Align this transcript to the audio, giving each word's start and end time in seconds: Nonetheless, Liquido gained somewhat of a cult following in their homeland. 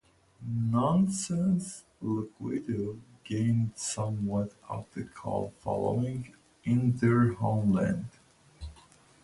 Nonetheless, 0.43 1.83
Liquido 2.01 2.99
gained 3.23 3.73
somewhat 3.77 4.51
of 4.67 4.87
a 4.97 5.03
cult 5.03 5.53
following 5.61 6.33
in 6.63 6.93
their 6.97 7.33
homeland. 7.33 8.09